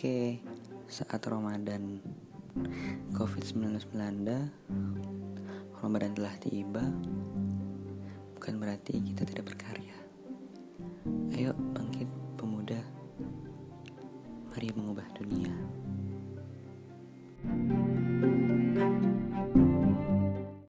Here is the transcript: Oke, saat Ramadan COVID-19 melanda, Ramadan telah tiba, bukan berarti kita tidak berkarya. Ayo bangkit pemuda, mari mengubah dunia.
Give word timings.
Oke, 0.00 0.40
saat 0.88 1.20
Ramadan 1.28 2.00
COVID-19 3.12 3.84
melanda, 3.92 4.48
Ramadan 5.76 6.16
telah 6.16 6.32
tiba, 6.40 6.80
bukan 8.32 8.56
berarti 8.56 8.96
kita 8.96 9.28
tidak 9.28 9.52
berkarya. 9.52 9.92
Ayo 11.36 11.52
bangkit 11.76 12.08
pemuda, 12.40 12.80
mari 14.48 14.72
mengubah 14.72 15.04
dunia. 15.20 15.52